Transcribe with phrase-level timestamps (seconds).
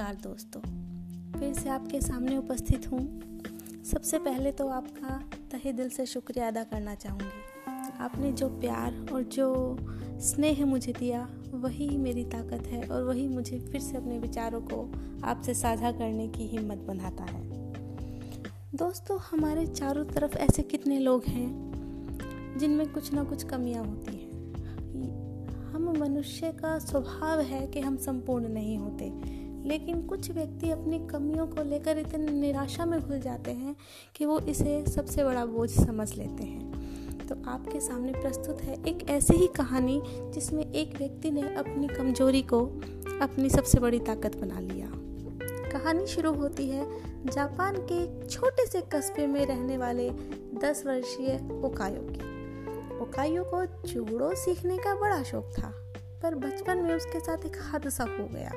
[0.00, 0.60] नमस्कार दोस्तों।
[1.40, 3.20] फिर से आपके सामने उपस्थित हूँ।
[3.84, 9.22] सबसे पहले तो आपका तहे दिल से शुक्रिया अदा करना चाहूँगी। आपने जो प्यार और
[9.22, 9.76] जो
[10.20, 14.92] स्नेह मुझे दिया, वही मेरी ताकत है और वही मुझे फिर से अपने विचारों को
[15.24, 17.50] आपसे साझा करने की हिम्मत बनाता है।
[18.74, 21.50] दोस्तों, हमारे चारों तरफ़ ऐसे कितने लोग हैं,
[22.58, 24.30] जिनमें कुछ ना कुछ कमियाँ होती हैं।
[25.72, 31.46] हम मनुष्य का स्वभाव है कि हम संपूर्ण नहीं होते। लेकिन कुछ व्यक्ति अपनी कमियों
[31.46, 33.76] को लेकर इतने निराशा में घुल जाते हैं
[34.16, 39.10] कि वो इसे सबसे बड़ा बोझ समझ लेते हैं। तो आपके सामने प्रस्तुत है एक
[39.10, 42.60] ऐसी ही कहानी जिसमें एक व्यक्ति ने अपनी कमज़ोरी को
[43.22, 44.90] अपनी सबसे बड़ी ताकत बना लिया।
[45.70, 46.86] कहानी शुरू होती है
[47.26, 50.10] जापान के एक छोटे से कस्बे में रहने वाले
[50.54, 55.72] 10 वर्षीय ओकायो की। ओकायो को जूडो सीखने का बड़ा शौक था,
[56.22, 58.52] पर बचपन में उसके साथ एक हादसा हो गया।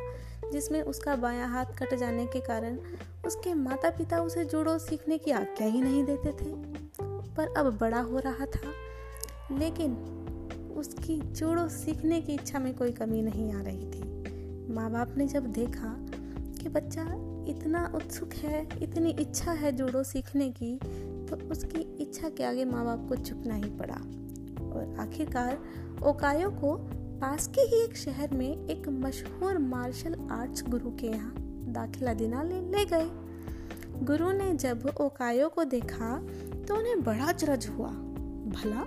[0.53, 2.77] जिसमें उसका बायां हाथ कट जाने के कारण
[3.25, 6.51] उसके माता पिता उसे जूडो सीखने की आज्ञा ही नहीं देते थे।
[7.35, 8.71] पर अब बड़ा हो रहा था,
[9.51, 9.93] लेकिन
[10.77, 15.27] उसकी जूडो सीखने की इच्छा में कोई कमी नहीं आ रही थी। माँ बाप ने
[15.27, 15.95] जब देखा
[16.59, 17.03] कि बच्चा
[17.49, 20.77] इतना उत्सुक है, इतनी इच्छा है जूडो सीखने की
[21.29, 24.01] तो उसकी इच्छा के आगे माँ बाप को झुकना ही पड़ा।
[24.73, 25.57] और आखिरकार
[26.03, 26.75] ओकायो को
[27.23, 31.33] पास के ही एक शहर में एक मशहूर मार्शल आर्ट्स गुरु के यहाँ
[31.67, 33.05] दाखिला देना ले, ले गए।
[34.05, 36.17] गुरु ने जब ओकायो को देखा
[36.67, 38.83] तो उन्हें बड़ा अचरज हुआ। भला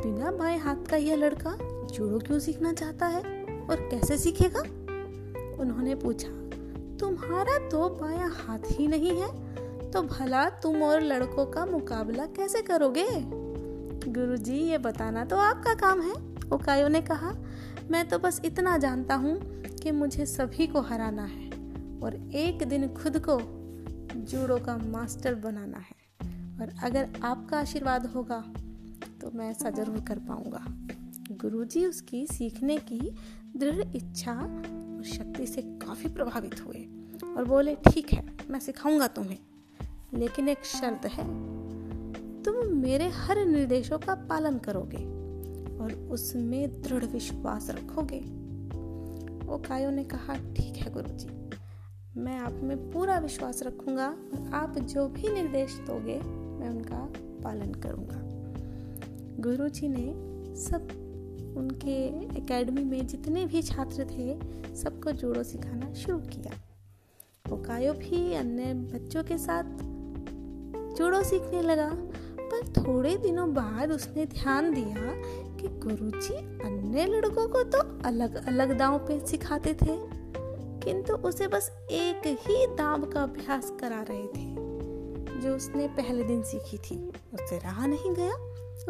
[0.00, 3.22] बिना बाएँ हाथ का यह लड़का जूडो क्यों सीखना चाहता है
[3.60, 4.60] और कैसे सीखेगा?
[5.62, 6.28] उन्होंने पूछा
[6.98, 9.30] तुम्हारा तो बाया हाथ ही नहीं है
[9.90, 13.08] तो भला तुम और लड़कों का मुकाबला कैसे करोगे?
[14.10, 16.14] गुरुजी ये बताना तो आपका काम है
[16.52, 17.34] ओकायो ने कहा।
[17.90, 19.38] मैं तो बस इतना जानता हूँ
[19.76, 21.50] कि मुझे सभी को हराना है
[22.00, 23.38] और एक दिन खुद को
[24.16, 26.00] जूडो का मास्टर बनाना है।
[26.60, 28.38] और अगर आपका आशीर्वाद होगा
[29.20, 30.64] तो मैं ऐसा ज़रूर कर पाऊँगा।
[31.32, 32.98] गुरुजी, उसकी सीखने की
[33.56, 36.84] दृढ़ इच्छा और शक्ति से काफ़ी प्रभावित हुए
[37.26, 39.38] और बोले, ठीक है, मैं सिखाऊँगा तुम्हें।
[40.14, 41.24] लेकिन एक शर्त है,
[42.42, 45.04] तुम मेरे हर निर्देशों का पालन करोगे।
[45.80, 48.20] और उसमें दृढ़ विश्वास रखोगे।
[49.52, 51.28] ओकायो ने कहा, ठीक है गुरुजी,
[52.20, 56.98] मैं आप में पूरा विश्वास रखूँगा और आप जो भी निर्देश दोगे, मैं उनका
[57.44, 58.20] पालन करूँगा।
[59.42, 60.12] गुरुजी ने
[60.56, 60.88] सब
[61.56, 61.96] उनके
[62.38, 64.34] एकेडमी में जितने भी छात्र थे,
[64.76, 66.52] सबको जूडो सिखाना शुरू किया।
[67.52, 69.64] ओकायो भी अन्य बच्चों के साथ
[70.96, 71.90] जूडो सीखने लगा,
[72.42, 75.12] पर थोड़े दिनों बाद उसने ध्यान दिया
[75.62, 76.34] कि गुरुजी
[76.64, 79.96] अन्य लड़कों को तो अलग अलग दाव पे सिखाते थे,
[80.84, 86.42] किंतु उसे बस एक ही दाव का अभ्यास करा रहे थे, जो उसने पहले दिन
[86.42, 86.96] सीखी थी।
[87.34, 88.34] उससे रहा नहीं गया।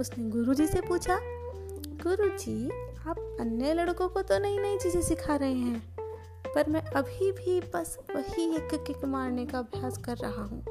[0.00, 1.18] उसने गुरुजी से पूछा,
[2.02, 2.68] गुरुजी,
[3.08, 5.82] आप अन्य लड़कों को तो नई नई चीज़ें सिखा रहे हैं,
[6.46, 10.64] पर मैं अभी भी बस वही एक किक मारने का अभ्यास कर रहा हूँ।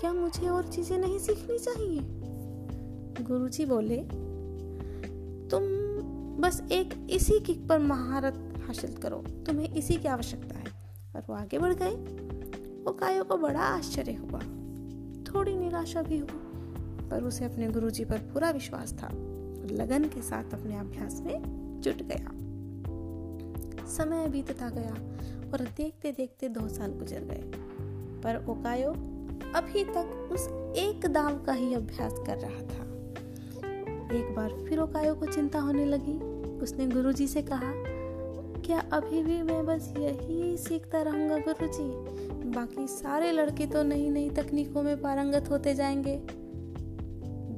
[0.00, 2.00] क्या मुझे और चीज़ें नहीं सीखनी चाहिए?
[3.24, 3.96] गुरुजी बोले
[6.38, 10.66] बस एक इसी किक पर महारत हासिल करो। तुम्हें इसी की आवश्यकता है।
[11.16, 11.94] और वो आगे बढ़ गए।
[12.84, 14.40] वो कायो को बड़ा आश्चर्य हुआ।
[15.22, 16.42] थोड़ी निराशा भी हुई,
[17.08, 21.42] पर उसे अपने गुरुजी पर पूरा विश्वास था और लगन के साथ अपने अभ्यास में
[21.80, 22.30] जुट गया।
[23.86, 24.92] समय बीतता गया
[25.52, 27.42] और देखते देखते दो साल गुजर गए।
[28.22, 28.90] पर ओकायो
[29.54, 30.48] अभी तक उस
[30.78, 32.85] एक दाव का ही अभ्यास कर रहा था।
[34.12, 36.18] एक बार फिर ओकायो को चिंता होने लगी।
[36.58, 37.72] उसने गुरुजी से कहा,
[38.60, 42.16] क्या अभी भी मैं बस यही सीखता रहूँगा गुरुजी?
[42.50, 46.26] बाकी सारे लड़के तो नई नई तकनीकों में पारंगत होते जाएँगे।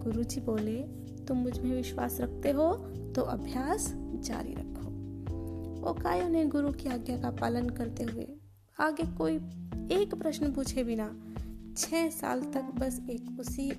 [0.05, 0.77] गुरुजी बोले,
[1.25, 2.73] तुम मुझमें विश्वास रखते हो
[3.15, 4.89] तो अभ्यास जारी रखो।
[5.91, 8.29] ओकायो ने गुरु की आज्ञा का पालन करते हुए
[8.81, 9.37] आगे कोई
[9.93, 11.25] एक प्रश्न पूछे बिना
[11.77, 13.71] छह साल तक बस एक उसी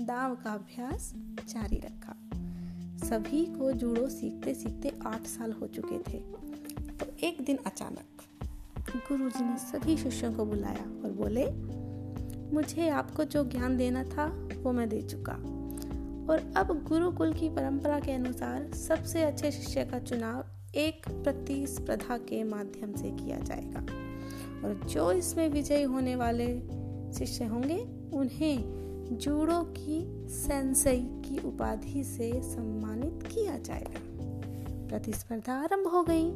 [0.00, 1.14] दाव का अभ्यास
[1.48, 2.17] जारी रखा।
[3.04, 6.18] सभी को जूडो सीखते सीखते आठ साल हो चुके थे।
[6.92, 8.04] तो एक दिन अचानक
[8.96, 11.46] गुरुजी ने सभी शिष्यों को बुलाया और बोले,
[12.54, 15.32] मुझे आपको जो ज्ञान देना था, वो मैं दे चुका।
[16.32, 20.44] और अब गुरुकुल की परंपरा के अनुसार सबसे अच्छे शिष्य का चुनाव
[20.74, 23.80] एक प्रतिस्पर्धा के माध्यम से किया जाएगा।
[24.68, 26.60] और जो इसमें विजयी होने वाले
[27.12, 27.78] शिष्य होंगे,
[28.12, 28.78] उन्हें
[29.12, 34.00] जूडो की सेंसई की उपाधि से सम्मानित किया जाएगा।
[34.88, 36.30] प्रतिस्पर्धा आरंभ हो गई।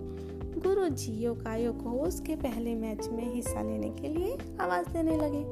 [0.61, 5.43] गुरु जी ओकायो को उसके पहले मैच में हिस्सा लेने के लिए आवाज़ देने लगे।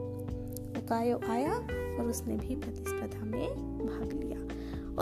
[0.80, 1.54] ओकायो आया
[2.00, 3.48] और उसने भी प्रतिस्पर्धा में
[3.86, 4.40] भाग लिया।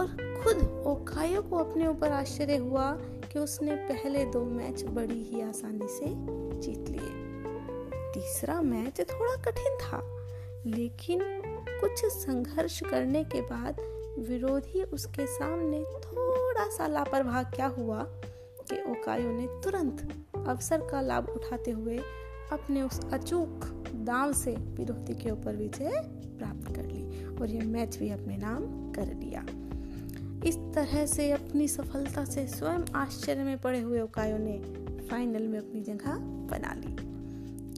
[0.00, 0.06] और
[0.42, 2.92] खुद ओकायो को अपने ऊपर आश्चर्य हुआ
[3.32, 6.04] कि उसने पहले दो मैच बड़ी ही आसानी से
[6.60, 7.28] जीत लिए।
[8.14, 10.26] तीसरा मैच थोड़ा कठिन था,
[10.66, 11.37] लेकिन
[11.80, 13.76] कुछ संघर्ष करने के बाद
[14.18, 18.02] विरोधी उसके सामने थोड़ा सा लापरवाह क्या हुआ
[18.70, 21.98] कि ओकायो ने तुरंत अवसर का लाभ उठाते हुए
[22.52, 26.02] अपने उस अचूक दाव से विरोधी के ऊपर विजय
[26.38, 29.46] प्राप्त कर ली और ये मैच भी अपने नाम कर लिया
[30.48, 34.58] इस तरह से अपनी सफलता से स्वयं आश्चर्य में पड़े हुए ओकायो ने
[35.06, 36.96] फाइनल में अपनी जगह बना ली।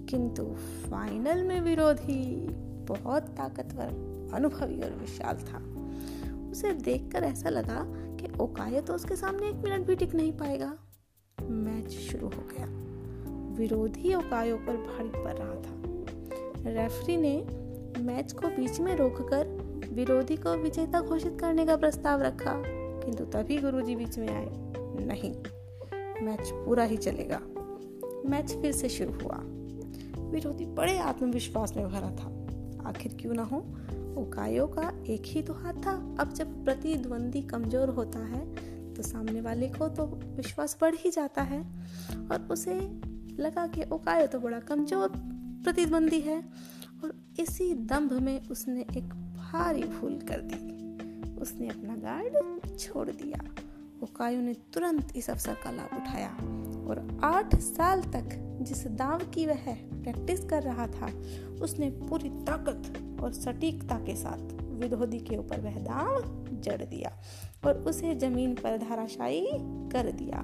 [0.06, 0.44] किंतु
[0.91, 2.49] फाइनल में विरोधी
[2.91, 3.87] बहुत ताकतवर,
[4.35, 5.81] अनुभवी और विशाल था।
[6.51, 10.75] उसे देखकर ऐसा लगा कि ओकायो तो उसके सामने एक मिनट भी टिक नहीं पाएगा।
[11.43, 12.67] मैच शुरू हो गया।
[13.57, 15.83] विरोधी ओकायो पर भारी पड़ रहा था।
[16.71, 17.47] रेफरी ने
[18.01, 19.47] मैच को बीच में रोककर
[19.93, 22.63] विरोधी को विजेता घोषित करने का प्रस्ताव रखा,
[23.05, 24.49] किंतु तभी गुरुजी बीच में आए।
[25.07, 25.35] नहीं,
[26.27, 27.41] मैच पूरा ही चलेगा।
[28.31, 29.41] मैच फिर से शुरू हुआ।
[30.31, 32.40] विरोधी बड़े आत्मविश्वास में भरा था।
[32.81, 33.59] आखिर क्यों ना हो?
[34.19, 38.44] ओकायो का एक ही तो हाथ था। अब जब प्रतिद्वंदी कमज़ोर होता है
[38.94, 40.06] तो सामने वाले को तो
[40.37, 41.61] विश्वास बढ़ ही जाता है।
[42.31, 42.75] और उसे
[43.38, 45.12] लगा कि ओकायो तो बड़ा कमज़ोर
[45.65, 46.38] प्रतिद्वंदी है।
[47.05, 53.41] और इसी दंभ में उसने एक भारी भूल कर दी। उसने अपना गार्ड छोड़ दिया।
[54.03, 56.29] उकायो ने तुरंत इस अवसर का लाभ उठाया।
[56.88, 58.29] और आठ साल तक
[58.62, 59.71] जिस दाव की वह
[60.02, 61.11] प्रैक्टिस कर रहा था
[61.62, 66.23] उसने पूरी ताकत और सटीकता के साथ विरोधी के ऊपर वह दाव
[66.62, 67.12] जड़ दिया
[67.64, 69.47] और उसे ज़मीन पर धाराशायी
[69.93, 70.43] कर दिया।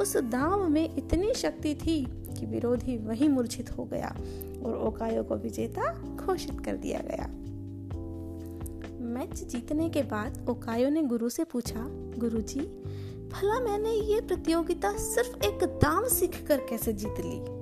[0.00, 2.04] उस दाव में इतनी शक्ति थी
[2.38, 4.16] कि विरोधी वही मूर्छित हो गया
[4.64, 7.26] और ओकायो को विजेता घोषित कर दिया गया।
[9.04, 11.86] मैच जीतने के बाद ओकायो ने गुरु से पूछा
[12.18, 12.60] गुरुजी,
[13.32, 17.61] भला मैंने ये प्रतियोगिता सिर्फ़ एक दाम सीख कर कैसे जीत ली?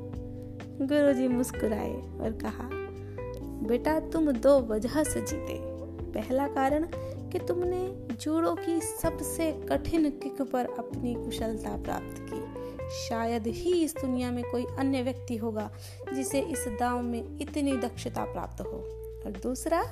[0.81, 2.69] गुरुजी मुस्कुराए और कहा,
[3.69, 5.59] बेटा, तुम दो वजह से जीते।
[6.13, 6.87] पहला कारण
[7.31, 12.61] कि तुमने जूडो की सबसे कठिन किक पर अपनी कुशलता प्राप्त की।
[13.09, 15.71] शायद ही इस दुनिया में कोई अन्य व्यक्ति होगा
[16.15, 18.79] जिसे इस दाव में इतनी दक्षता प्राप्त हो।
[19.27, 19.83] और दूसरा,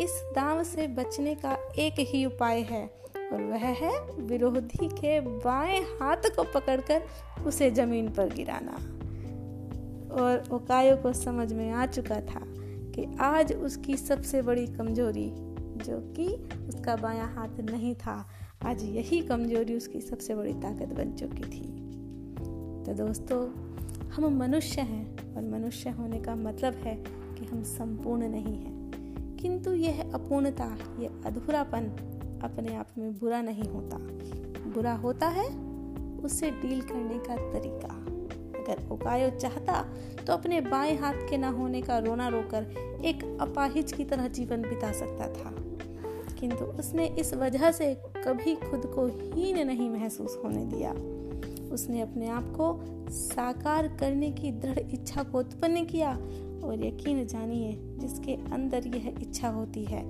[0.00, 2.90] इस दाव से बचने का एक ही उपाय है,
[3.32, 7.02] और वह है विरोधी के बाएँ हाथ को पकड़कर
[7.46, 8.97] उसे ज़मीन पर गिराना।
[10.18, 12.40] और ओकायो को समझ में आ चुका था
[12.94, 15.30] कि आज उसकी सबसे बड़ी कमज़ोरी,
[15.84, 18.28] जो कि उसका बायां हाथ नहीं था,
[18.64, 21.88] आज यही कमज़ोरी उसकी सबसे बड़ी ताकत बन चुकी थी।
[22.84, 23.68] तो दोस्तों,
[24.08, 28.78] हम मनुष्य हैं और मनुष्य होने का मतलब है कि हम संपूर्ण नहीं हैं।
[29.36, 31.84] किंतु यह अपूर्णता, यह अधूरापन
[32.42, 33.96] अपने आप में बुरा नहीं होता।
[34.70, 35.68] बुरा होता है
[36.18, 38.17] उससे डील करने का तरीका।
[38.68, 39.82] अगर ओकायो चाहता
[40.26, 42.62] तो अपने बाएँ हाथ के न होने का रोना रोकर
[43.04, 45.54] एक अपाहिज की तरह जीवन बिता सकता था।
[46.40, 50.92] किंतु उसने इस वजह से कभी खुद को हीन नहीं महसूस होने दिया।
[51.72, 56.10] उसने अपने आप को साकार करने की दृढ़ इच्छा को उत्पन्न किया
[56.64, 60.04] और यकीन जानिए, जिसके अंदर यह इच्छा होती है,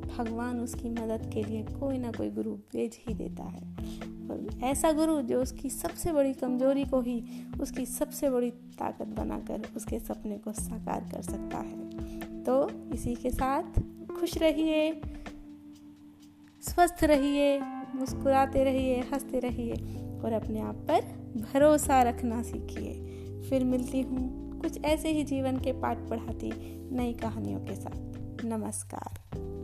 [0.00, 3.83] भगवान उसकी मदद के लिए कोई ना कोई गुरु भेज ही देता है।
[4.30, 7.24] और ऐसा गुरु जो उसकी सबसे बड़ी कमज़ोरी को ही,
[7.60, 11.90] उसकी सबसे बड़ी ताकत बनाकर उसके सपने को साकार कर सकता है।
[12.44, 13.62] तो इसी के साथ
[14.20, 15.00] खुश रहिए,
[16.62, 17.60] स्वस्थ रहिए,
[17.94, 19.74] मुस्कुराते रहिए, हँसते रहिए
[20.24, 21.00] और अपने आप पर
[21.36, 22.92] भरोसा रखना सीखिए।
[23.50, 26.52] फिर मिलती हूँ कुछ ऐसे ही जीवन के पाठ पढ़ाती
[26.96, 27.96] नई कहानियों के साथ।
[28.44, 29.63] नमस्कार।